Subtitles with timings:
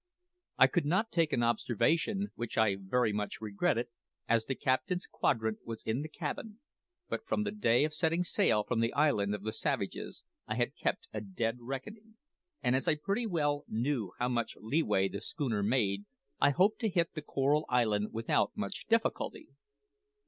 [0.57, 3.89] I could not take an observation, which I very much regretted,
[4.27, 6.59] as the captain's quadrant was in the cabin;
[7.07, 10.75] but from the day of setting sail from the island of the savages I had
[10.75, 12.17] kept a dead reckoning,
[12.63, 16.05] and as I knew pretty well now how much leeway the schooner made,
[16.39, 19.49] I hoped to hit the Coral Island without much difficulty.